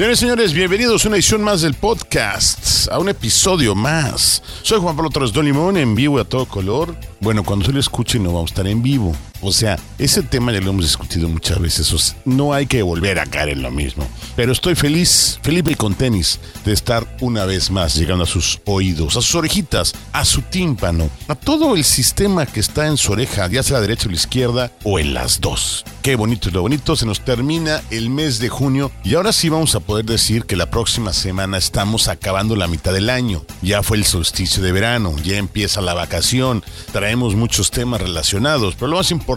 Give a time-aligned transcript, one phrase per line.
[0.00, 4.42] Señores y señores, bienvenidos a una edición más del podcast, a un episodio más.
[4.62, 6.96] Soy Juan Pablo Torres Don Limón, en vivo a todo color.
[7.20, 9.14] Bueno, cuando se lo escuche no vamos a estar en vivo.
[9.42, 12.16] O sea, ese tema ya lo hemos discutido muchas veces.
[12.24, 14.06] No hay que volver a caer en lo mismo.
[14.36, 18.60] Pero estoy feliz, Felipe y con tenis, de estar una vez más llegando a sus
[18.64, 23.12] oídos, a sus orejitas, a su tímpano, a todo el sistema que está en su
[23.12, 25.84] oreja, ya sea la derecha o la izquierda, o en las dos.
[26.02, 26.96] Qué bonito es lo bonito.
[26.96, 30.56] Se nos termina el mes de junio y ahora sí vamos a poder decir que
[30.56, 33.44] la próxima semana estamos acabando la mitad del año.
[33.62, 36.64] Ya fue el solsticio de verano, ya empieza la vacación.
[36.92, 39.29] Traemos muchos temas relacionados, pero lo más importante,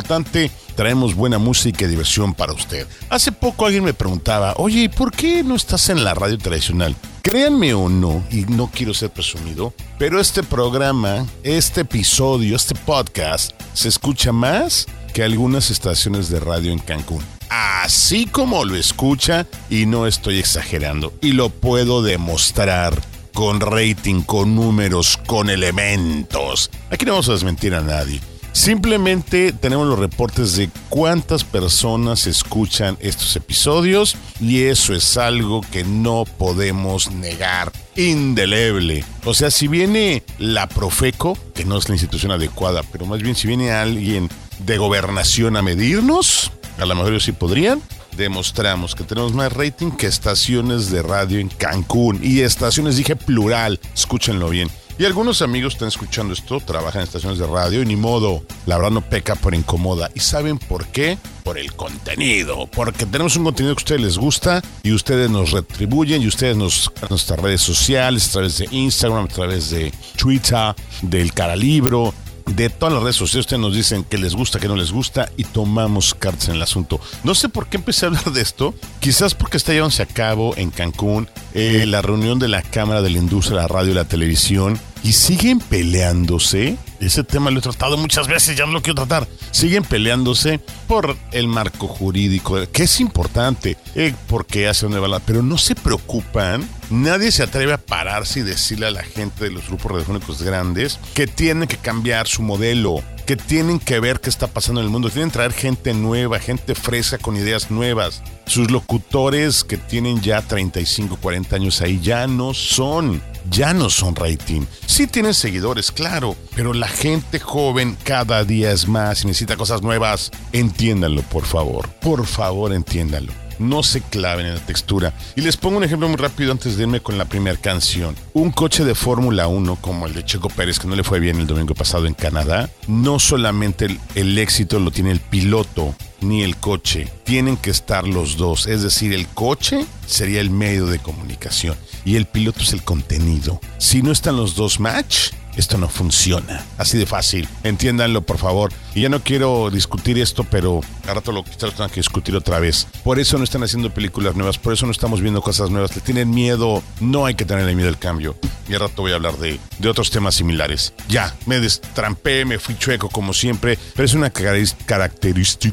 [0.75, 2.88] traemos buena música y diversión para usted.
[3.09, 6.95] Hace poco alguien me preguntaba, oye, ¿por qué no estás en la radio tradicional?
[7.22, 13.52] Créanme o no, y no quiero ser presumido, pero este programa, este episodio, este podcast,
[13.73, 17.23] se escucha más que algunas estaciones de radio en Cancún.
[17.50, 23.00] Así como lo escucha, y no estoy exagerando, y lo puedo demostrar
[23.33, 26.69] con rating, con números, con elementos.
[26.89, 28.22] Aquí no vamos a desmentir a nadie.
[28.53, 35.83] Simplemente tenemos los reportes de cuántas personas escuchan estos episodios y eso es algo que
[35.83, 37.71] no podemos negar.
[37.95, 39.03] Indeleble.
[39.25, 43.35] O sea, si viene la Profeco, que no es la institución adecuada, pero más bien
[43.35, 44.29] si viene alguien
[44.59, 47.81] de gobernación a medirnos, a lo mejor sí podrían,
[48.15, 52.19] demostramos que tenemos más rating que estaciones de radio en Cancún.
[52.21, 54.69] Y estaciones dije plural, escúchenlo bien.
[54.97, 58.78] Y algunos amigos están escuchando esto, trabajan en estaciones de radio y ni modo, la
[58.78, 60.12] verdad no peca por incomoda.
[60.13, 61.17] ¿Y saben por qué?
[61.44, 65.51] Por el contenido, porque tenemos un contenido que a ustedes les gusta y ustedes nos
[65.51, 69.91] retribuyen y ustedes nos a nuestras redes sociales, a través de Instagram, a través de
[70.16, 72.13] Twitter, del Caralibro,
[72.46, 75.29] de todas las redes sociales ustedes nos dicen que les gusta, que no les gusta
[75.38, 77.00] y tomamos cartas en el asunto.
[77.23, 80.56] No sé por qué empecé a hablar de esto, quizás porque está llevándose a cabo
[80.57, 84.06] en Cancún eh, la reunión de la Cámara de la Industria, la Radio y la
[84.06, 86.78] Televisión y siguen peleándose.
[87.00, 89.28] Ese tema lo he tratado muchas veces, ya no lo quiero tratar.
[89.52, 95.44] Siguen peleándose por el marco jurídico, que es importante, eh, porque hace una balada, pero
[95.44, 96.68] no se preocupan.
[96.90, 101.00] Nadie se atreve a pararse y decirle a la gente de los grupos radiofónicos grandes
[101.14, 104.91] que tienen que cambiar su modelo, que tienen que ver qué está pasando en el
[104.91, 108.22] mundo, tienen que traer gente nueva, gente fresca con ideas nuevas.
[108.45, 114.15] Sus locutores que tienen ya 35, 40 años ahí ya no son, ya no son
[114.15, 114.61] rating.
[114.85, 119.81] Sí tienen seguidores, claro, pero la gente joven cada día es más y necesita cosas
[119.81, 120.31] nuevas.
[120.51, 121.89] Entiéndanlo, por favor.
[122.01, 125.13] Por favor, entiéndanlo no se claven en la textura.
[125.35, 128.15] Y les pongo un ejemplo muy rápido antes de irme con la primera canción.
[128.33, 131.39] Un coche de Fórmula 1 como el de Checo Pérez, que no le fue bien
[131.39, 136.44] el domingo pasado en Canadá, no solamente el, el éxito lo tiene el piloto, ni
[136.44, 137.07] el coche.
[137.23, 138.67] Tienen que estar los dos.
[138.67, 143.59] Es decir, el coche sería el medio de comunicación y el piloto es el contenido.
[143.78, 146.66] Si no están los dos match, esto no funciona.
[146.78, 147.47] Así de fácil.
[147.64, 148.72] Entiéndanlo, por favor.
[148.96, 152.36] Y ya no quiero discutir esto, pero a rato lo quizás lo tengan que discutir
[152.36, 152.88] otra vez.
[153.03, 155.96] Por eso no están haciendo películas nuevas, por eso no estamos viendo cosas nuevas.
[155.96, 156.84] Le tienen miedo.
[157.00, 158.36] No hay que tenerle miedo al cambio.
[158.68, 160.94] Y a rato voy a hablar de, de otros temas similares.
[161.09, 165.64] Ya, me destrampé, me fui chueco como siempre, pero es una característica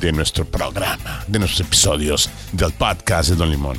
[0.00, 3.78] de nuestro programa, de nuestros episodios del podcast de Don Limón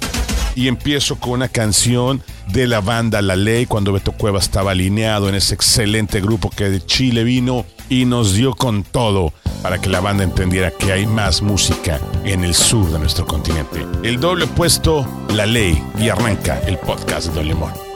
[0.56, 5.30] y empiezo con una canción de la banda La Ley cuando Beto Cueva estaba alineado
[5.30, 9.90] en ese excelente grupo que de Chile vino y nos dio con todo para que
[9.90, 13.86] la banda entendiera que hay más música en el sur de nuestro continente.
[14.04, 17.89] El doble puesto, La Ley y arranca el podcast de Don Limón.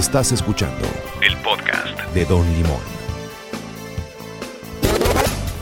[0.00, 0.88] Estás escuchando
[1.20, 2.80] el podcast de Don Limón.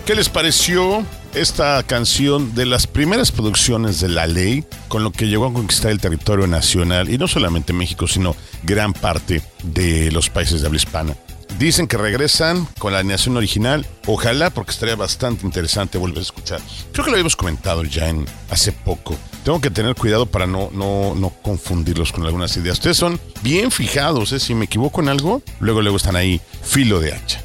[0.07, 1.05] ¿Qué les pareció
[1.35, 5.91] esta canción de las primeras producciones de La Ley, con lo que llegó a conquistar
[5.91, 10.77] el territorio nacional, y no solamente México, sino gran parte de los países de habla
[10.77, 11.17] hispana?
[11.59, 13.85] Dicen que regresan con la animación original.
[14.07, 16.61] Ojalá, porque estaría bastante interesante volver a escuchar.
[16.93, 19.17] Creo que lo habíamos comentado ya en hace poco.
[19.43, 22.79] Tengo que tener cuidado para no, no, no confundirlos con algunas ideas.
[22.79, 24.39] Ustedes son bien fijados, ¿eh?
[24.39, 27.41] Si me equivoco en algo, luego, luego están ahí, filo de hacha.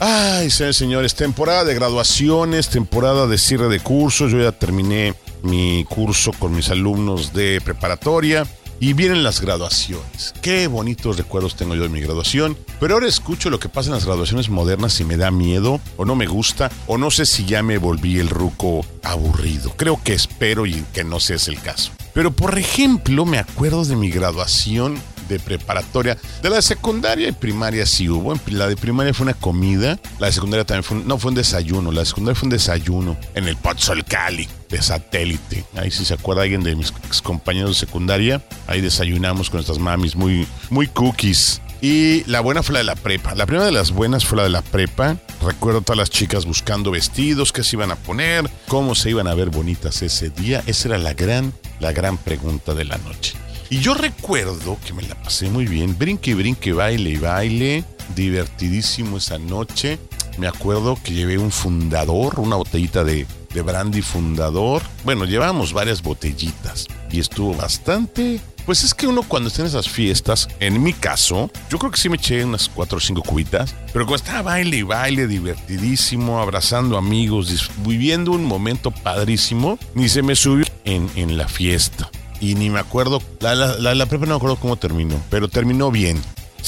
[0.00, 4.32] Ay, señores, señores, temporada de graduaciones, temporada de cierre de cursos.
[4.32, 8.48] Yo ya terminé mi curso con mis alumnos de preparatoria
[8.80, 10.34] y vienen las graduaciones.
[10.42, 12.56] Qué bonitos recuerdos tengo yo de mi graduación.
[12.80, 16.04] Pero ahora escucho lo que pasa en las graduaciones modernas y me da miedo, o
[16.04, 19.72] no me gusta, o no sé si ya me volví el ruco aburrido.
[19.76, 21.92] Creo que espero y que no sea el caso.
[22.12, 26.16] Pero por ejemplo, me acuerdo de mi graduación de preparatoria.
[26.42, 28.34] De la secundaria y primaria sí hubo.
[28.46, 29.98] La de primaria fue una comida.
[30.18, 31.92] La de secundaria también fue un, no fue un desayuno.
[31.92, 35.64] La de secundaria fue un desayuno en el Pozzol Cali de satélite.
[35.76, 39.78] Ahí si se acuerda alguien de mis ex compañeros de secundaria, ahí desayunamos con nuestras
[39.78, 41.60] mamis muy muy cookies.
[41.80, 43.34] Y la buena fue la de la prepa.
[43.34, 45.18] La primera de las buenas fue la de la prepa.
[45.42, 49.26] Recuerdo a todas las chicas buscando vestidos, qué se iban a poner, cómo se iban
[49.26, 50.62] a ver bonitas ese día.
[50.66, 53.34] Esa era la gran, la gran pregunta de la noche.
[53.70, 55.96] Y yo recuerdo que me la pasé muy bien.
[55.98, 57.84] Brinque, brinque, baile y baile.
[58.14, 59.98] Divertidísimo esa noche.
[60.38, 64.82] Me acuerdo que llevé un fundador, una botellita de, de brandy fundador.
[65.04, 66.86] Bueno, llevamos varias botellitas.
[67.10, 68.40] Y estuvo bastante...
[68.66, 72.00] Pues es que uno cuando está en esas fiestas, en mi caso, yo creo que
[72.00, 76.40] sí me eché unas cuatro o cinco cubitas, pero cuando estaba baile y baile, divertidísimo,
[76.40, 82.10] abrazando amigos, viviendo un momento padrísimo, ni se me subió en, en la fiesta
[82.40, 85.48] y ni me acuerdo, la, la, la, la prepa no me acuerdo cómo terminó, pero
[85.48, 86.20] terminó bien.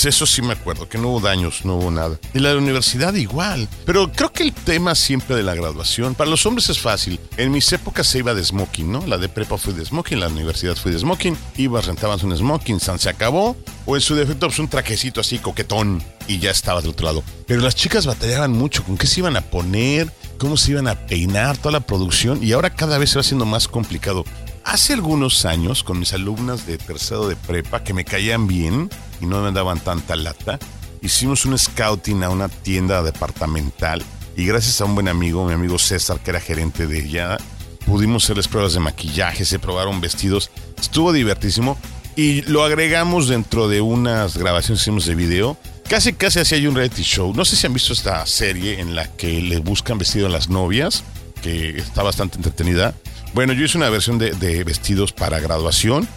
[0.04, 2.18] Eso sí me acuerdo, que no hubo daños, no hubo nada.
[2.34, 3.66] Y la de la universidad igual.
[3.86, 7.18] Pero creo que el tema siempre de la graduación, para los hombres es fácil.
[7.38, 9.06] En mis épocas se iba de smoking, ¿no?
[9.06, 11.36] La de prepa fue de smoking, la universidad fue de smoking.
[11.56, 13.56] Ibas, rentabas un smoking, San se acabó.
[13.86, 17.22] O en su defecto, pues un trajecito así coquetón y ya estabas del otro lado.
[17.46, 21.06] Pero las chicas batallaban mucho con qué se iban a poner, cómo se iban a
[21.06, 22.44] peinar, toda la producción.
[22.44, 24.24] Y ahora cada vez se va haciendo más complicado.
[24.66, 29.26] Hace algunos años, con mis alumnas de tercero de prepa que me caían bien y
[29.26, 30.58] no me daban tanta lata,
[31.02, 34.02] hicimos un scouting a una tienda departamental
[34.36, 37.38] y gracias a un buen amigo, mi amigo César, que era gerente de ella,
[37.86, 41.78] pudimos hacerles pruebas de maquillaje, se probaron vestidos, estuvo divertísimo
[42.16, 45.56] y lo agregamos dentro de unas grabaciones que hicimos de video.
[45.88, 47.32] Casi, casi así hay un reality show.
[47.32, 50.48] No sé si han visto esta serie en la que le buscan vestido a las
[50.48, 51.04] novias,
[51.40, 52.96] que está bastante entretenida.
[53.34, 56.08] Bueno, yo hice una versión de, vestidos para graduación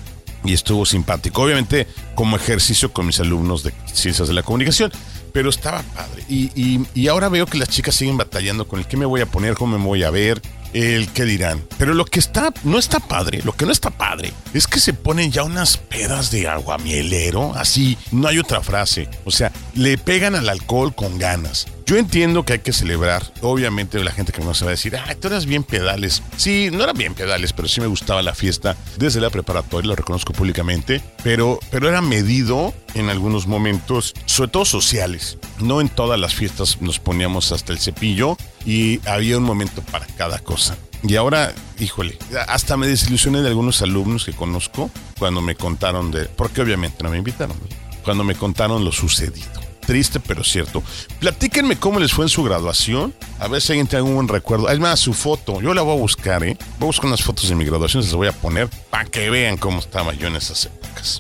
[0.43, 1.43] y estuvo simpático.
[1.43, 4.91] Obviamente, como ejercicio con mis alumnos de ciencias de la comunicación,
[5.33, 6.23] pero estaba padre.
[6.29, 9.25] Y, y, ahora veo que las chicas siguen batallando con el qué me voy a
[9.25, 10.41] poner, cómo me voy a ver,
[10.73, 11.63] el qué dirán.
[11.77, 14.93] Pero lo que está, no está padre, lo que no está padre, es que se
[14.93, 19.09] ponen ya unas pedas de aguamielero, así, no hay otra frase.
[19.25, 21.67] O sea, le pegan al alcohol con ganas.
[21.89, 23.33] Yo entiendo que hay que celebrar.
[23.41, 26.21] Obviamente la gente que no va a decir, ah, tú eras bien pedales.
[26.37, 29.95] Sí, no eran bien pedales, pero sí me gustaba la fiesta desde la preparatoria, lo
[29.95, 31.01] reconozco públicamente.
[31.23, 35.39] Pero, pero era medido en algunos momentos, sobre todo sociales.
[35.61, 40.05] No en todas las fiestas nos poníamos hasta el cepillo y había un momento para
[40.05, 40.77] cada cosa.
[41.01, 46.25] Y ahora, híjole, hasta me desilusioné de algunos alumnos que conozco cuando me contaron de,
[46.25, 47.57] porque obviamente no me invitaron,
[48.03, 50.83] cuando me contaron lo sucedido triste, pero cierto.
[51.19, 53.11] Platíquenme cómo les fue en su graduación.
[53.39, 54.67] A ver si alguien tiene algún buen recuerdo.
[54.67, 55.61] Además, su foto.
[55.61, 56.55] Yo la voy a buscar, ¿eh?
[56.77, 59.31] Voy a buscar unas fotos de mi graduación, se las voy a poner para que
[59.31, 61.17] vean cómo estaba yo en esas épocas.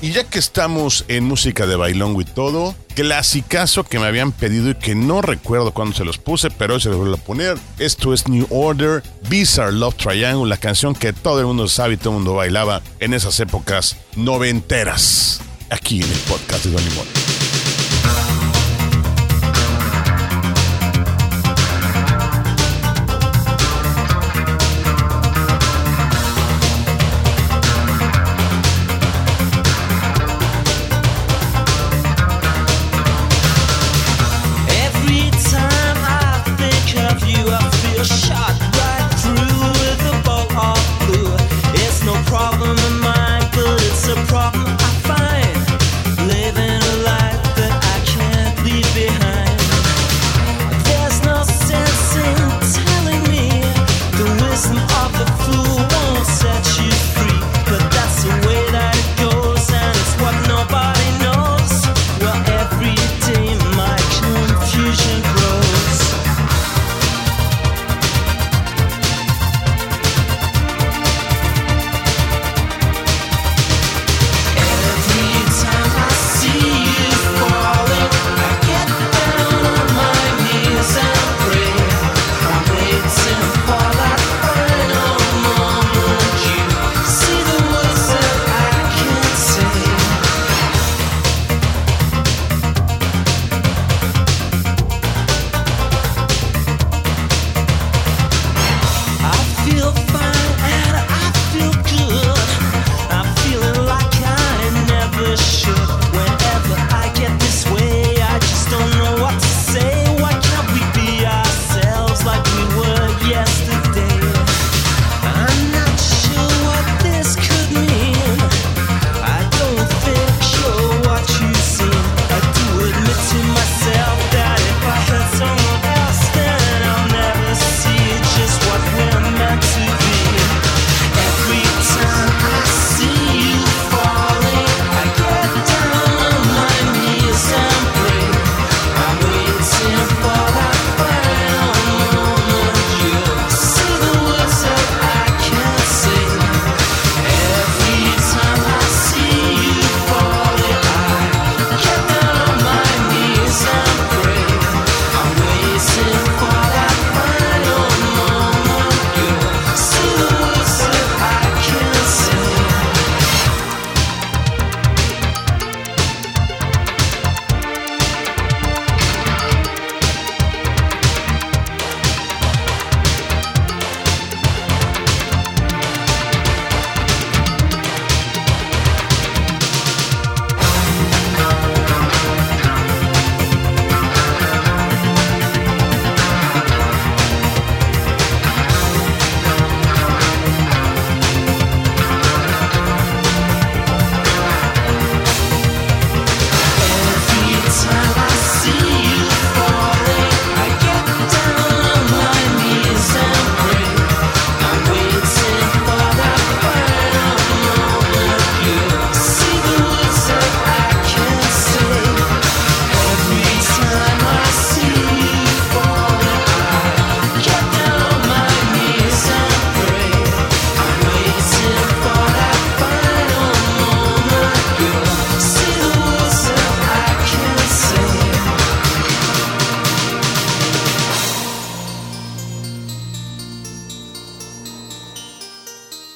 [0.00, 4.70] Y ya que estamos en música de bailongo y todo, clasicazo que me habían pedido
[4.70, 7.58] y que no recuerdo cuándo se los puse, pero hoy se los voy a poner.
[7.80, 11.96] Esto es New Order, Bizarre Love Triangle, la canción que todo el mundo sabe y
[11.96, 15.40] todo el mundo bailaba en esas épocas noventeras.
[15.68, 17.23] Aquí en el podcast de Don Limón.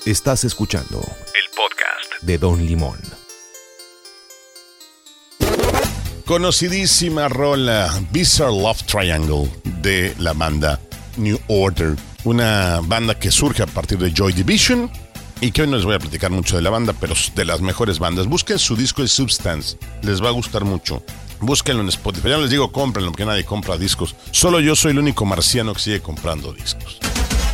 [0.09, 2.99] Estás escuchando el podcast de Don Limón.
[6.25, 10.81] Conocidísima rola Bizarre Love Triangle de la banda
[11.19, 14.91] New Order, una banda que surge a partir de Joy Division
[15.43, 17.61] y que hoy no les voy a platicar mucho de la banda, pero de las
[17.61, 18.29] mejores bandas.
[18.29, 21.03] Busquen su disco de Substance, les va a gustar mucho.
[21.41, 22.31] Búsquenlo en Spotify.
[22.31, 24.17] Ya no les digo cómprenlo porque nadie compra discos.
[24.31, 26.99] Solo yo soy el único marciano que sigue comprando discos.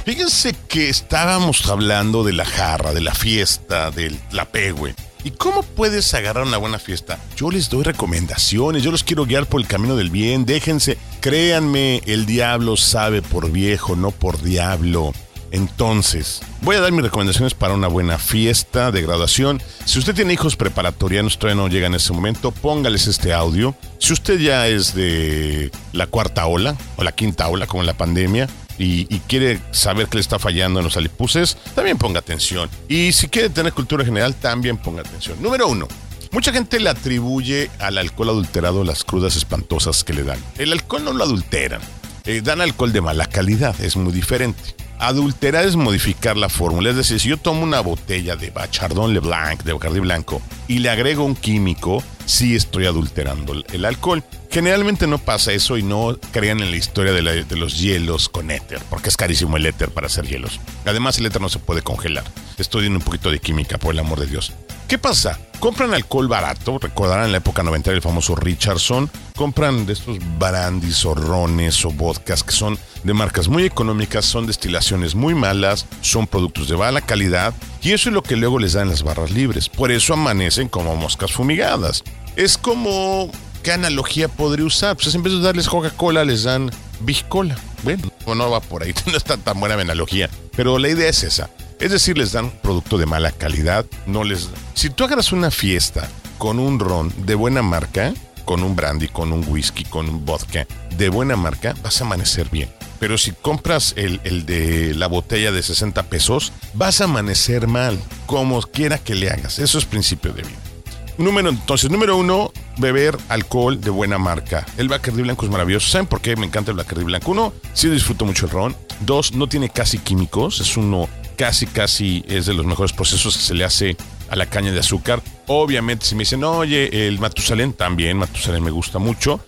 [0.05, 4.47] Fíjense que estábamos hablando de la jarra, de la fiesta, del la
[4.77, 4.95] güey.
[5.25, 7.19] ¿Y cómo puedes agarrar una buena fiesta?
[7.37, 12.03] Yo les doy recomendaciones, yo los quiero guiar por el camino del bien, déjense, créanme,
[12.05, 15.15] el diablo sabe por viejo, no por diablo.
[15.51, 19.63] Entonces, voy a dar mis recomendaciones para una buena fiesta de graduación.
[19.87, 23.75] Si usted tiene hijos preparatorianos, todavía no llega en ese momento, póngales este audio.
[23.99, 27.97] Si usted ya es de la cuarta ola o la quinta ola, como en la
[27.97, 32.68] pandemia, y, quiere saber qué le está fallando en los alipuses, también ponga atención.
[32.88, 35.40] Y si quiere tener cultura general, también ponga atención.
[35.42, 35.88] Número uno.
[36.31, 40.38] Mucha gente le atribuye al alcohol adulterado las crudas espantosas que le dan.
[40.59, 41.81] El alcohol no lo adulteran.
[42.25, 44.75] Eh, dan alcohol de mala calidad, es muy diferente.
[44.99, 46.90] Adulterar es modificar la fórmula.
[46.90, 50.90] Es decir, si yo tomo una botella de Bachardon Leblanc, de Bacardi Blanco, y le
[50.90, 54.25] agrego un químico, sí estoy adulterando el alcohol.
[54.55, 58.81] Generalmente no pasa eso y no crean en la historia de, los hielos con éter,
[58.88, 60.61] porque es carísimo el éter para hacer hielos.
[60.85, 62.23] Además, el éter no se puede congelar.
[62.57, 64.53] Estoy en un poquito de química, por el amor de Dios.
[64.87, 65.40] ¿Qué pasa?
[65.59, 71.05] Compran alcohol barato, recordarán en la época 90 el famoso Richardson, compran de estos brandis
[71.05, 76.69] o o vodkas que son de marcas muy económicas, son destilaciones muy malas, son productos
[76.69, 79.69] de mala calidad y eso es lo que luego les dan las barras libres.
[79.69, 82.05] Por eso amanecen como moscas fumigadas.
[82.37, 83.33] Es como
[83.64, 84.94] ¿qué analogía podría usar?
[84.94, 87.57] Pues en vez de darles Coca-Cola, les dan Big Cola.
[87.83, 90.31] Bueno, no va por ahí, no está tan buena mi analogía.
[90.55, 91.50] Pero la idea es esa.
[91.81, 94.50] Es decir, les dan producto de mala calidad, no les...
[94.74, 99.33] Si tú agarras una fiesta con un ron de buena marca, con un brandy, con
[99.33, 102.70] un whisky, con un vodka de buena marca, vas a amanecer bien.
[103.00, 107.98] Pero si compras el, el, de la botella de 60 pesos, vas a amanecer mal,
[108.27, 109.59] como quiera que le hagas.
[109.59, 110.74] Eso es principio de vida.
[111.16, 114.66] Número, entonces, número uno, beber alcohol de buena marca.
[114.77, 115.88] El Bacardi Blanco es maravilloso.
[115.88, 117.31] ¿Saben por qué me encanta el Bacardi Blanco?
[117.31, 118.77] Uno, sí disfruto mucho el ron.
[119.00, 120.61] Dos, no tiene casi químicos.
[120.61, 123.96] Es uno casi, casi es de los mejores procesos que se le hace
[124.29, 125.22] a la caña de azúcar.
[125.46, 129.40] Obviamente, si me dicen, oye, el Matusalén también, Matusalén me gusta mucho,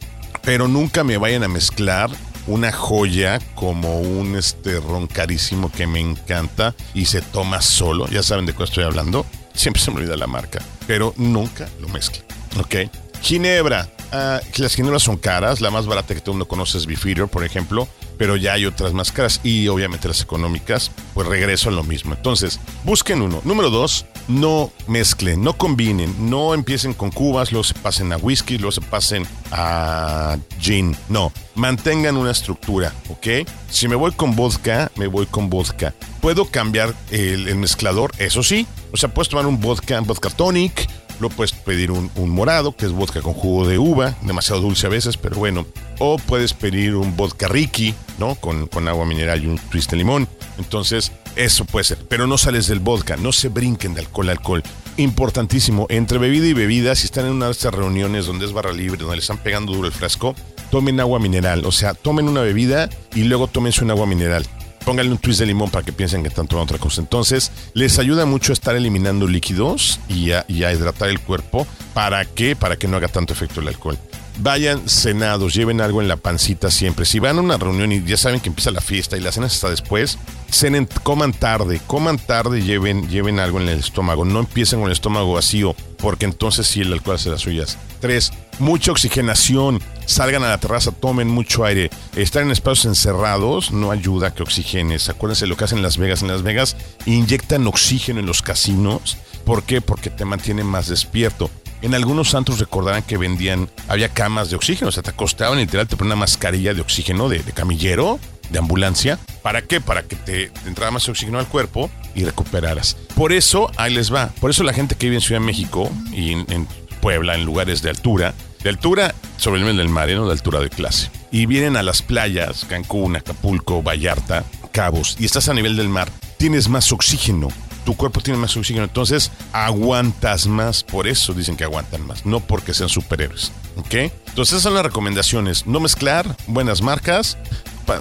[0.42, 2.10] pero nunca me vayan a mezclar
[2.46, 8.06] una joya como un este ron carísimo que me encanta y se toma solo.
[8.08, 9.26] Ya saben de qué estoy hablando.
[9.54, 12.24] Siempre se me olvida la marca, pero nunca lo mezclen.
[12.58, 12.90] ¿Ok?
[13.22, 13.88] Ginebra.
[14.12, 15.60] Ah, las ginebras son caras.
[15.60, 18.66] La más barata que todo el mundo conoce es Beefeater, por ejemplo pero ya hay
[18.66, 22.14] otras más caras y obviamente las económicas, pues regreso a lo mismo.
[22.14, 23.40] Entonces, busquen uno.
[23.44, 28.58] Número dos, no mezclen, no combinen, no empiecen con cubas, luego se pasen a whisky,
[28.58, 30.96] luego se pasen a gin.
[31.08, 33.48] No, mantengan una estructura, ¿ok?
[33.70, 35.94] Si me voy con vodka, me voy con vodka.
[36.20, 38.66] Puedo cambiar el, el mezclador, eso sí.
[38.92, 40.88] O sea, puedes tomar un vodka, vodka tonic,
[41.20, 44.90] Luego puedes pedir un, morado, que es vodka con jugo de uva, demasiado dulce a
[44.90, 45.66] veces, pero bueno.
[45.98, 48.34] O puedes pedir un vodka Ricky, ¿no?
[48.34, 50.28] Con, con agua mineral y un twist de limón.
[50.58, 51.98] Entonces, eso puede ser.
[52.08, 54.62] Pero no sales del vodka, no se brinquen de alcohol a alcohol.
[54.98, 58.72] Importantísimo, entre bebida y bebida, si están en una de estas reuniones donde es barra
[58.72, 60.34] libre, donde le están pegando duro el frasco,
[60.70, 61.64] tomen agua mineral.
[61.64, 64.46] O sea, tomen una bebida y luego tómense un agua mineral
[64.86, 67.00] pónganle un twist de limón para que piensen que están tomando otra cosa.
[67.00, 71.66] Entonces, les ayuda mucho a estar eliminando líquidos y a, hidratar el cuerpo.
[71.92, 72.54] ¿Para qué?
[72.54, 73.98] Para que no haga tanto efecto el alcohol.
[74.38, 77.04] Vayan cenados, lleven algo en la pancita siempre.
[77.04, 79.48] Si van a una reunión y ya saben que empieza la fiesta y la cena
[79.48, 80.18] está después,
[80.50, 84.24] cenen, coman tarde, coman tarde lleven, lleven algo en el estómago.
[84.24, 87.76] No empiecen con el estómago vacío, porque entonces sí el alcohol hace las suyas.
[88.00, 91.90] Tres, mucha oxigenación salgan a la terraza, tomen mucho aire.
[92.14, 95.08] Estar en espacios encerrados no ayuda a que oxigenes.
[95.08, 96.22] Acuérdense lo que hacen en Las Vegas.
[96.22, 99.18] En Las Vegas inyectan oxígeno en los casinos.
[99.44, 99.80] ¿Por qué?
[99.80, 101.50] Porque te mantiene más despierto.
[101.82, 105.86] En algunos santos recordarán que vendían, había camas de oxígeno, o sea, te acostaban literal,
[105.86, 109.18] te ponían una mascarilla de oxígeno de, camillero, de ambulancia.
[109.42, 109.80] ¿Para qué?
[109.80, 112.96] Para que te, entrara más oxígeno al cuerpo y recuperaras.
[113.14, 114.30] Por eso, ahí les va.
[114.40, 116.66] Por eso la gente que vive en Ciudad de México y en
[117.06, 120.26] Puebla, en lugares de altura, de altura sobre el nivel del mar, ¿no?
[120.26, 121.08] de altura de clase.
[121.30, 126.10] Y vienen a las playas, Cancún, Acapulco, Vallarta, Cabos, y estás a nivel del mar,
[126.36, 127.46] tienes más oxígeno.
[127.84, 130.82] Tu cuerpo tiene más oxígeno, entonces aguantas más.
[130.82, 133.52] Por eso dicen que aguantan más, no porque sean superhéroes.
[133.76, 133.94] ¿Ok?
[133.94, 135.64] Entonces esas son las recomendaciones.
[135.64, 137.38] No mezclar, buenas marcas,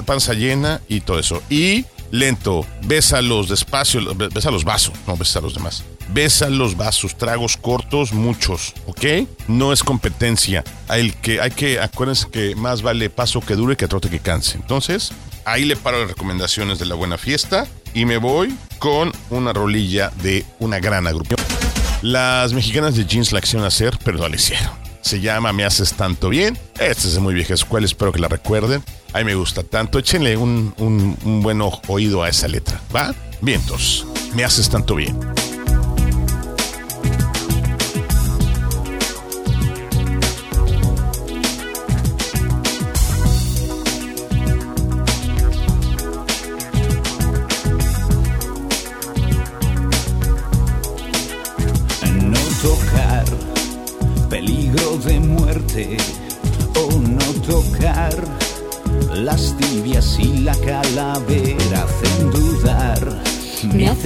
[0.07, 1.43] panza llena y todo eso.
[1.47, 5.83] Y lento, bésalos despacio, besa los vasos, no besa los demás.
[6.09, 9.27] Besa los vasos, tragos cortos, muchos, ¿ok?
[9.47, 10.63] No es competencia.
[10.87, 14.57] Hay que, hay que, acuérdense que más vale paso que dure que trote que canse.
[14.57, 15.11] Entonces,
[15.45, 20.11] ahí le paro las recomendaciones de la buena fiesta y me voy con una rolilla
[20.21, 21.39] de una gran agrupación.
[22.01, 24.69] Las mexicanas de jeans la quisieron hacer, pero no la hicieron.
[25.01, 26.57] Se llama Me haces tanto bien.
[26.79, 28.83] Esta es de muy vieja escuela, espero que la recuerden.
[29.13, 29.99] A me gusta tanto.
[29.99, 33.13] Échenle un, un, un buen oído a esa letra, ¿va?
[33.41, 35.17] Vientos, me haces tanto bien.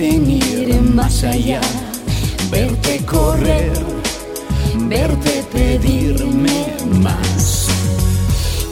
[0.04, 1.62] Ir más allá
[2.52, 3.74] verte correr
[4.90, 7.68] verte pedirme más.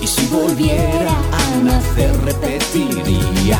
[0.01, 3.59] Y si volviera a nacer repetiría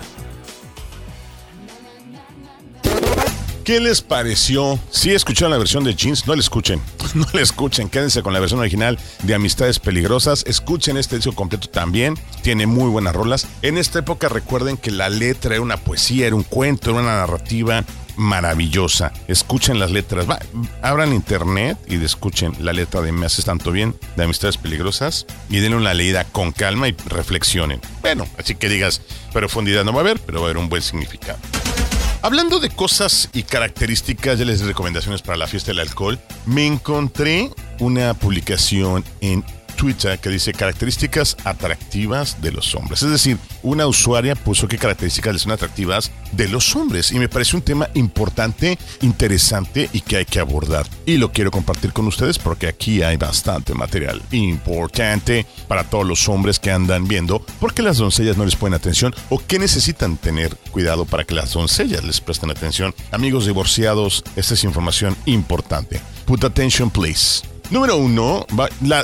[3.63, 4.79] ¿Qué les pareció?
[4.89, 6.81] Si escucharon la versión de Jeans, no la escuchen.
[7.13, 7.89] No la escuchen.
[7.89, 10.45] Quédense con la versión original de Amistades Peligrosas.
[10.47, 12.17] Escuchen este disco completo también.
[12.41, 13.47] Tiene muy buenas rolas.
[13.61, 17.17] En esta época recuerden que la letra era una poesía, era un cuento, era una
[17.17, 17.83] narrativa
[18.15, 19.11] maravillosa.
[19.27, 20.25] Escuchen las letras.
[20.81, 25.59] Abran internet y escuchen la letra de Me haces tanto bien, de Amistades Peligrosas, y
[25.59, 27.81] denle una leída con calma y reflexionen.
[28.01, 29.01] Bueno, así que digas,
[29.33, 31.39] profundidad no va a haber, pero va a haber un buen significado.
[32.23, 36.19] Hablando de cosas y características, ya les di recomendaciones para la fiesta del alcohol.
[36.45, 39.43] Me encontré una publicación en
[39.81, 43.01] Twitter que dice características atractivas de los hombres.
[43.01, 47.11] Es decir, una usuaria puso qué características son atractivas de los hombres.
[47.11, 50.85] Y me parece un tema importante, interesante y que hay que abordar.
[51.07, 56.29] Y lo quiero compartir con ustedes porque aquí hay bastante material importante para todos los
[56.29, 60.15] hombres que andan viendo por qué las doncellas no les ponen atención o qué necesitan
[60.17, 62.93] tener cuidado para que las doncellas les presten atención.
[63.09, 65.99] Amigos divorciados, esta es información importante.
[66.27, 67.41] Put attention, please.
[67.71, 68.45] Número uno,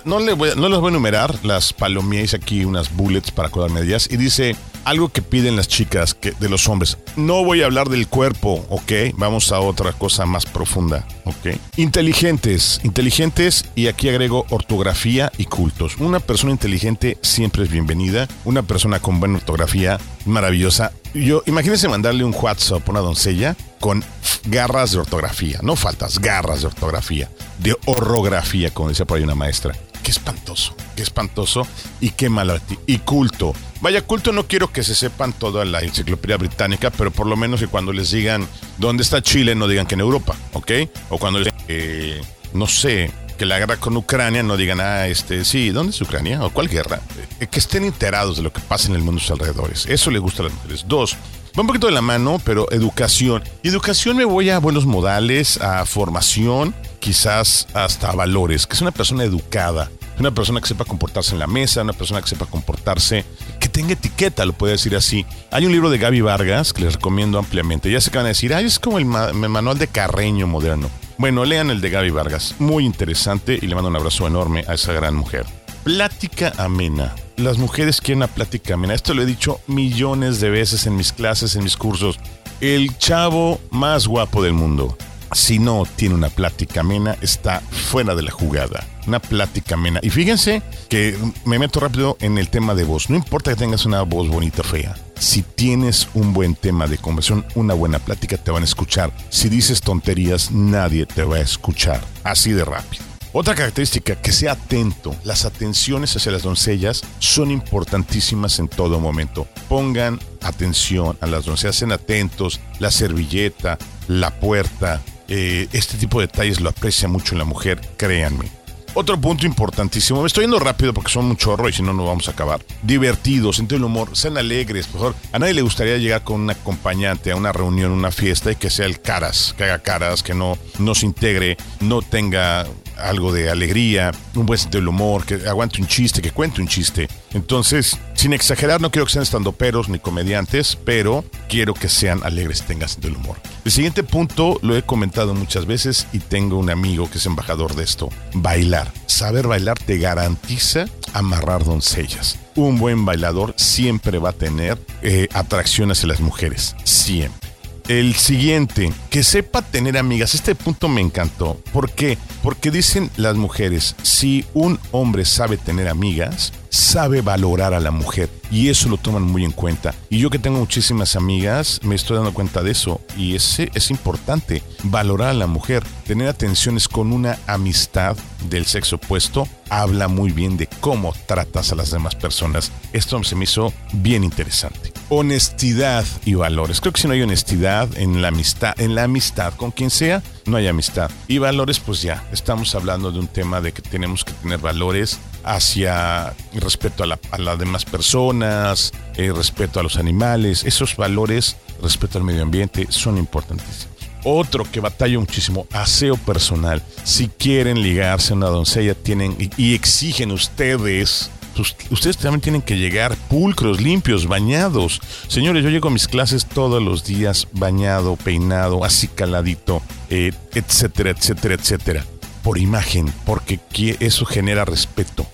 [0.04, 3.80] no, le voy, no les voy a enumerar, las palomías aquí unas bullets para acordarme
[3.80, 4.10] de ellas.
[4.12, 6.98] Y dice algo que piden las chicas que, de los hombres.
[7.18, 8.92] No voy a hablar del cuerpo, ¿ok?
[9.16, 11.58] Vamos a otra cosa más profunda, ¿ok?
[11.76, 15.98] Inteligentes, inteligentes y aquí agrego ortografía y cultos.
[15.98, 18.30] Una persona inteligente siempre es bienvenida.
[18.46, 20.94] Una persona con buena ortografía, maravillosa.
[21.14, 24.04] Yo, imagínense mandarle un WhatsApp a una doncella con
[24.46, 29.36] garras de ortografía, no faltas, garras de ortografía, de orografía, como decía por ahí una
[29.36, 29.76] maestra.
[30.08, 31.68] Qué espantoso, qué espantoso
[32.00, 32.58] y qué malo.
[32.86, 33.54] Y culto.
[33.82, 37.60] Vaya, culto no quiero que se sepan toda la enciclopedia británica, pero por lo menos
[37.60, 40.72] que cuando les digan dónde está Chile, no digan que en Europa, ¿ok?
[41.10, 45.44] O cuando les digan, no sé, que la guerra con Ucrania no digan, ah, este,
[45.44, 46.42] sí, ¿dónde es Ucrania?
[46.42, 47.02] ¿O cuál guerra?
[47.42, 49.88] Eh, que estén enterados de lo que pasa en el mundo a sus alrededores.
[49.88, 50.86] Eso le gusta a las mujeres.
[50.88, 51.18] Dos,
[51.58, 53.44] Va un poquito de la mano, pero educación.
[53.64, 58.92] Y educación me voy a buenos modales, a formación, quizás hasta valores, que es una
[58.92, 59.90] persona educada,
[60.20, 63.26] una persona que sepa comportarse en la mesa, una persona que sepa comportarse,
[63.60, 65.26] que tenga etiqueta, lo puedo decir así.
[65.50, 67.90] Hay un libro de Gaby Vargas que les recomiendo ampliamente.
[67.90, 70.92] Ya se van a decir, ay, es como el, el manual de Carreño moderno.
[71.18, 74.76] Bueno, lean el de Gaby Vargas, muy interesante y le mando un abrazo enorme a
[74.76, 75.48] esa gran mujer.
[75.84, 78.94] Plática amena las mujeres quieren una plática amena.
[78.94, 82.20] Esto lo he dicho millones de veces en mis clases, en mis cursos.
[82.60, 84.98] El chavo más guapo del mundo,
[85.32, 88.84] si no tiene una plática amena, está fuera de la jugada.
[89.06, 90.00] Una plática amena.
[90.02, 93.10] Y fíjense que me meto rápido en el tema de voz.
[93.10, 94.96] No importa que tengas una voz bonita o fea.
[95.20, 99.12] Si tienes un buen tema de conversación, una buena plática, te van a escuchar.
[99.30, 102.02] Si dices tonterías, nadie te va a escuchar.
[102.24, 103.17] Así de rápido.
[103.40, 105.16] Otra característica, que sea atento.
[105.24, 109.48] Las atenciones hacia las doncellas son importantísimas en todo momento.
[109.70, 115.04] Pongan atención a las doncellas, sean atentos, la servilleta, la puerta.
[115.28, 118.50] Eh, este tipo de detalles lo aprecia mucho la mujer, créanme.
[118.96, 122.06] Otro punto importantísimo, me estoy yendo rápido porque son un chorro y si no, no
[122.06, 122.66] vamos a acabar.
[122.82, 125.16] Divertidos, sentido el humor, sean alegres, por favor.
[125.32, 128.72] A nadie le gustaría llegar con un acompañante a una reunión, una fiesta y que
[128.72, 132.66] sea el caras, que haga caras, que no, no se integre, no tenga
[133.00, 136.68] algo de alegría, un buen sentido del humor, que aguante un chiste, que cuente un
[136.68, 137.08] chiste.
[137.34, 142.64] Entonces, sin exagerar, no quiero que sean estandoperos ni comediantes, pero quiero que sean alegres
[142.64, 143.38] tengan sentido del humor.
[143.66, 147.76] El siguiente punto lo he comentado muchas veces y tengo un amigo que es embajador
[147.76, 148.10] de esto.
[148.34, 148.92] Bailar.
[149.06, 152.40] Saber bailar te garantiza amarrar doncellas.
[152.56, 156.76] Un buen bailador siempre va a tener eh, atracción hacia las mujeres.
[156.84, 157.47] Siempre.
[157.88, 160.36] El siguiente, que sepa tener amigas.
[160.36, 161.58] Este punto me encantó.
[161.72, 162.18] ¿Por qué?
[162.44, 168.30] Porque dicen las mujeres, si un hombre sabe tener amigas, sabe valorar a la mujer
[168.52, 169.94] y eso lo toman muy en cuenta.
[170.10, 173.92] Y yo que tengo muchísimas amigas, me estoy dando cuenta de eso y ese es
[173.92, 178.16] importante, valorar a la mujer, tener atenciones con una amistad
[178.50, 182.72] del sexo opuesto, habla muy bien de cómo tratas a las demás personas.
[182.94, 184.94] Esto se me hizo bien interesante.
[185.10, 186.82] Honestidad y valores.
[186.82, 190.22] Creo que si no hay honestidad en la amistad, en la amistad con quien sea,
[190.46, 191.10] no hay amistad.
[191.28, 195.20] Y valores, pues ya, estamos hablando de un tema de que tenemos que tener valores
[195.48, 200.64] hacia respeto a, las demás personas, eh, respeto a los animales.
[200.66, 203.98] Esos valores, respeto al medio ambiente, son importantísimos.
[204.24, 206.84] Otro que batalla muchísimo, aseo personal.
[207.04, 212.78] Si quieren ligarse a una doncella, tienen y, exigen ustedes pues, ustedes también tienen que
[212.78, 215.02] llegar pulcros, limpios, bañados.
[215.28, 221.12] Señores, yo llego a mis clases todos los días bañado, peinado, así caladito, eh, etcétera,
[221.12, 222.06] etcétera, etcétera.
[222.44, 223.60] Por imagen, porque
[224.00, 225.26] eso genera respeto.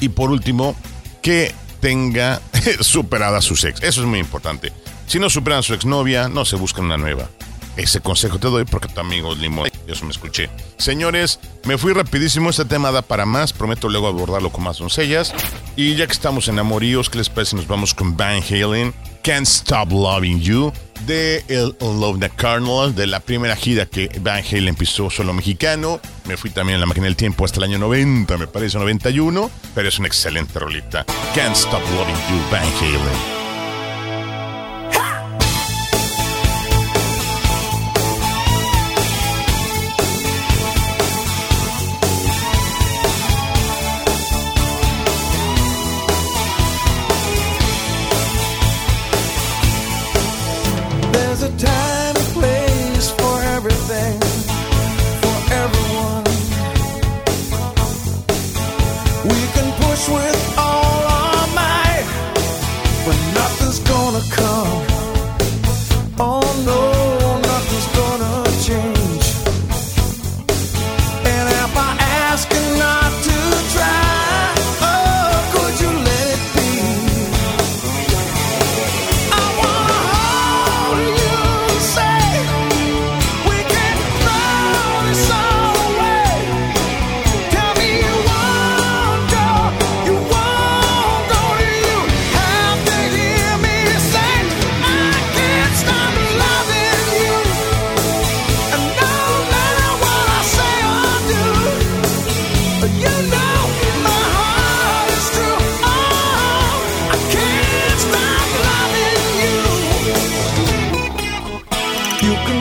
[0.00, 0.76] Y por último,
[1.22, 2.40] que tenga
[2.80, 3.82] superada a su ex.
[3.82, 4.72] Eso es muy importante.
[5.06, 7.28] Si no superan a su exnovia, no se buscan una nueva.
[7.76, 10.48] Ese consejo te doy porque tu amigo Limón, yo eso me escuché.
[10.76, 15.34] Señores, me fui rapidísimo, este tema da para más, prometo luego abordarlo con más doncellas.
[15.74, 17.56] Y ya que estamos en amoríos, ¿qué les parece?
[17.56, 20.72] Nos vamos con Van Halen, Can't Stop Loving You,
[21.06, 26.00] de el Love the Carnal, de la primera gira que Van Halen pisó solo mexicano.
[26.26, 29.50] Me fui también en la máquina del tiempo hasta el año 90, me parece, 91,
[29.74, 31.04] pero es una excelente rolita.
[31.34, 33.43] Can't Stop Loving You, Van Halen.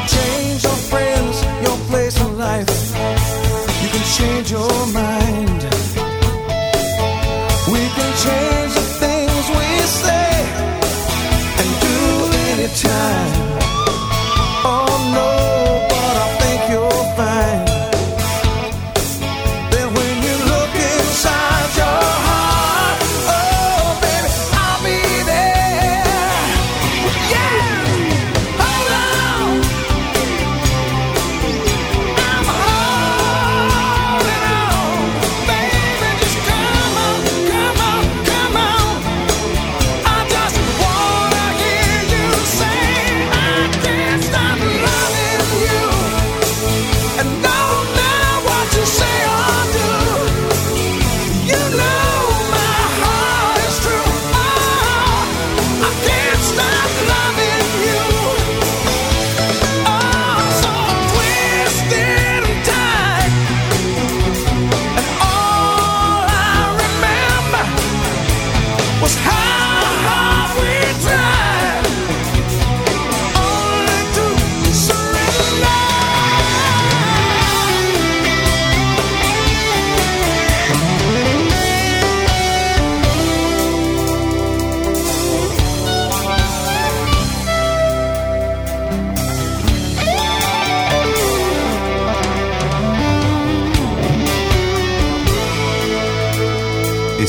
[0.07, 0.32] change.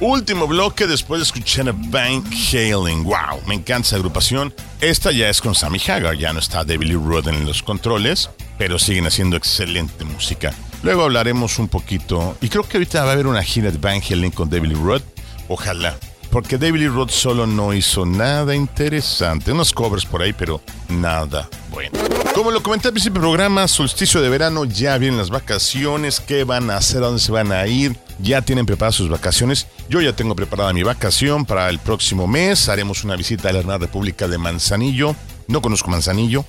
[0.00, 2.22] Último bloque después de escuchar a Van
[2.52, 3.04] Halen.
[3.04, 4.54] Wow, me encanta esa agrupación.
[4.80, 8.30] Esta ya es con Sammy Hagar, ya no está David Lee Roth en los controles,
[8.58, 10.54] pero siguen haciendo excelente música.
[10.82, 14.00] Luego hablaremos un poquito, y creo que ahorita va a haber una gira de Van
[14.02, 15.04] Halen con David Lee Roth.
[15.48, 15.96] Ojalá,
[16.30, 19.52] porque David Lee Roth solo no hizo nada interesante.
[19.52, 22.05] Unos covers por ahí, pero nada bueno.
[22.36, 26.44] Como lo comenté al principio del programa, solsticio de verano, ya vienen las vacaciones, qué
[26.44, 29.66] van a hacer, dónde se van a ir, ya tienen preparadas sus vacaciones.
[29.88, 32.68] Yo ya tengo preparada mi vacación para el próximo mes.
[32.68, 35.16] Haremos una visita a la Hermana República de Manzanillo.
[35.48, 36.44] No conozco Manzanillo.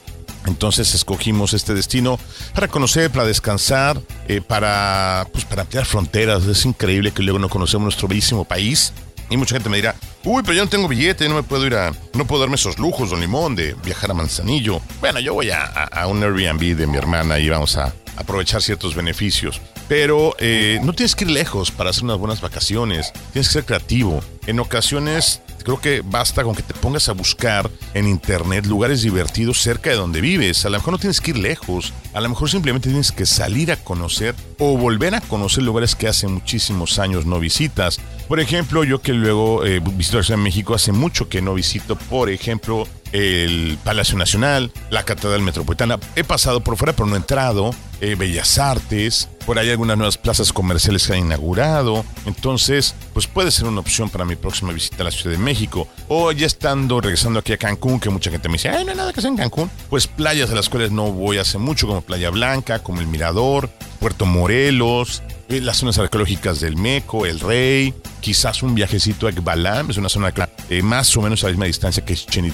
[0.46, 2.20] Entonces escogimos este destino
[2.54, 6.44] para conocer, para descansar, eh, para, pues, para ampliar fronteras.
[6.48, 8.92] Es increíble que luego no conocemos nuestro bellísimo país.
[9.30, 11.76] Y mucha gente me dirá, uy, pero yo no tengo billete, no me puedo ir
[11.76, 14.82] a, no puedo darme esos lujos, don Limón, de viajar a Manzanillo.
[15.00, 18.96] Bueno, yo voy a, a un Airbnb de mi hermana y vamos a aprovechar ciertos
[18.96, 19.62] beneficios.
[19.88, 23.14] Pero eh, no tienes que ir lejos para hacer unas buenas vacaciones.
[23.32, 24.22] Tienes que ser creativo.
[24.46, 29.62] En ocasiones Creo que basta con que te pongas a buscar en internet lugares divertidos
[29.62, 30.66] cerca de donde vives.
[30.66, 33.74] A lo mejor no tienes que ir lejos, a lo mejor simplemente tienes que salir
[33.74, 38.00] a conocer o volver a conocer lugares que hace muchísimos años no visitas.
[38.30, 41.54] Por ejemplo, yo que luego eh, visito la Ciudad de México, hace mucho que no
[41.54, 46.00] visito, por ejemplo, el Palacio Nacional, la Catedral Metropolitana.
[46.16, 47.72] He pasado por fuera, pero no he entrado.
[48.00, 52.06] Eh, Bellas Artes, por ahí algunas nuevas plazas comerciales que han inaugurado.
[52.26, 55.88] Entonces, pues puede ser una opción para mi próxima visita a la Ciudad de México.
[56.08, 58.98] O ya estando, regresando aquí a Cancún, que mucha gente me dice, ay, no hay
[58.98, 59.72] nada que hacer en Cancún.
[59.90, 63.70] Pues playas a las cuales no voy hace mucho, como Playa Blanca, como El Mirador,
[64.00, 69.90] Puerto Morelos, eh, las zonas arqueológicas del Meco, El Rey, quizás un viajecito a Ekbalam,
[69.90, 70.34] es una zona
[70.70, 72.54] eh, más o menos a la misma distancia que Chichen.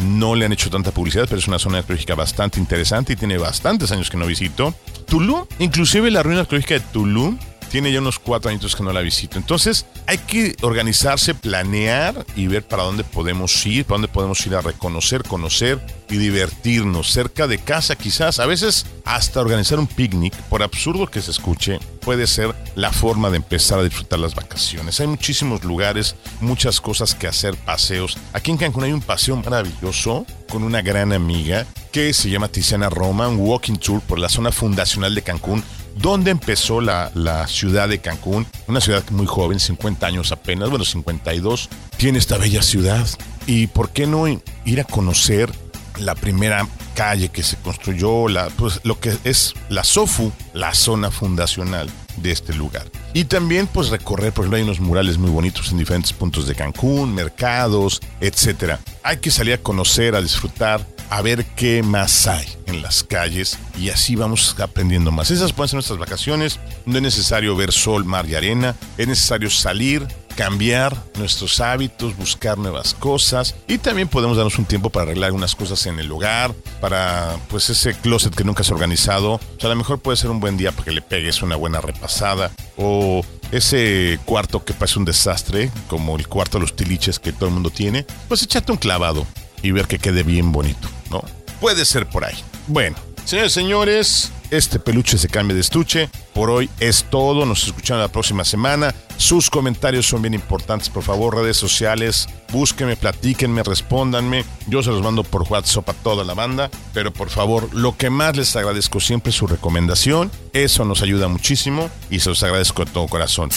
[0.00, 3.38] No le han hecho tanta publicidad, pero es una zona arqueológica bastante interesante y tiene
[3.38, 4.74] bastantes años que no visito.
[5.06, 9.00] Tulum, inclusive la ruina arqueológica de Tulum, tiene ya unos cuatro años que no la
[9.00, 9.38] visito.
[9.38, 14.54] Entonces hay que organizarse, planear y ver para dónde podemos ir, para dónde podemos ir
[14.54, 18.38] a reconocer, conocer y divertirnos cerca de casa quizás.
[18.38, 23.30] A veces hasta organizar un picnic, por absurdo que se escuche, puede ser la forma
[23.30, 25.00] de empezar a disfrutar las vacaciones.
[25.00, 28.16] Hay muchísimos lugares, muchas cosas que hacer, paseos.
[28.32, 32.90] Aquí en Cancún hay un paseo maravilloso con una gran amiga que se llama Tiziana
[32.90, 35.62] Roma, un walking tour por la zona fundacional de Cancún
[35.96, 40.84] dónde empezó la, la, ciudad de Cancún, una ciudad muy joven, 50 años apenas, bueno,
[40.84, 43.06] 52, tiene esta bella ciudad.
[43.46, 45.52] ¿Y por qué no ir a conocer
[45.98, 51.10] la primera calle que se construyó, la, pues, lo que es la SOFU, la zona
[51.10, 52.86] fundacional de este lugar?
[53.12, 56.54] Y también pues recorrer, por ejemplo, hay unos murales muy bonitos en diferentes puntos de
[56.54, 58.80] Cancún, mercados, etcétera.
[59.02, 60.84] Hay que salir a conocer, a disfrutar
[61.14, 65.30] a ver qué más hay en las calles y así vamos aprendiendo más.
[65.30, 66.58] Esas pueden ser nuestras vacaciones.
[66.86, 68.74] No es necesario ver sol, mar y arena.
[68.98, 74.90] Es necesario salir, cambiar nuestros hábitos, buscar nuevas cosas y también podemos darnos un tiempo
[74.90, 78.74] para arreglar algunas cosas en el hogar, para pues ese closet que nunca se ha
[78.74, 79.34] organizado.
[79.34, 81.54] O sea, a lo mejor puede ser un buen día para que le pegues una
[81.54, 87.20] buena repasada o ese cuarto que parece un desastre, como el cuarto de los tiliches
[87.20, 89.24] que todo el mundo tiene, pues échate un clavado
[89.64, 91.24] y ver que quede bien bonito, ¿no?
[91.58, 92.36] Puede ser por ahí.
[92.66, 96.08] Bueno, señores, señores, este peluche se cambia de estuche.
[96.32, 97.44] Por hoy es todo.
[97.44, 98.94] Nos escuchamos la próxima semana.
[99.16, 100.88] Sus comentarios son bien importantes.
[100.88, 104.44] Por favor, redes sociales, búsquenme, platíquenme, respóndanme.
[104.66, 106.70] Yo se los mando por WhatsApp a toda la banda.
[106.92, 110.30] Pero por favor, lo que más les agradezco siempre es su recomendación.
[110.52, 113.50] Eso nos ayuda muchísimo y se los agradezco de todo corazón.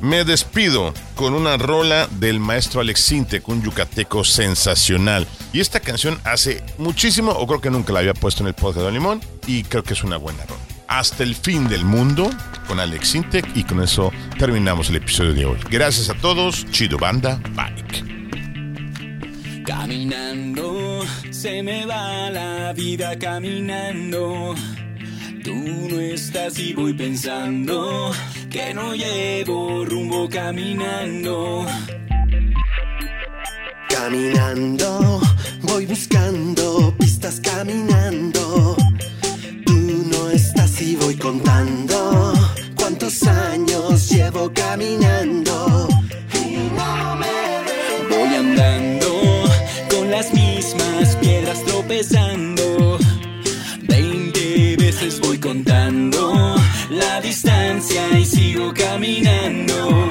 [0.00, 5.26] Me despido con una rola del maestro Alex Sinte, un yucateco sensacional.
[5.52, 8.86] Y esta canción hace muchísimo, o creo que nunca la había puesto en el podcast
[8.86, 10.60] de Limón, y creo que es una buena rola.
[10.88, 12.30] Hasta el fin del mundo
[12.66, 15.58] con Alex Intec y con eso terminamos el episodio de hoy.
[15.70, 18.04] Gracias a todos, chido banda, bike.
[19.64, 24.54] Caminando, se me va la vida caminando.
[25.44, 28.12] Tú no estás y voy pensando
[28.50, 31.66] que no llevo rumbo caminando.
[33.88, 35.20] Caminando,
[35.62, 37.99] voy buscando pistas caminando
[41.30, 42.32] contando
[42.74, 45.88] cuántos años llevo caminando.
[46.34, 47.36] Y no me
[48.10, 49.44] Voy andando
[49.90, 52.98] con las mismas piedras tropezando.
[53.82, 56.56] Veinte veces voy contando
[56.90, 60.10] la distancia y sigo caminando.